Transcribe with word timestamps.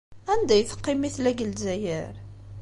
Anda 0.31 0.53
ay 0.55 0.63
teqqim 0.69 0.97
mi 0.99 1.09
tella 1.15 1.31
deg 1.31 1.45
Lezzayer? 1.49 2.13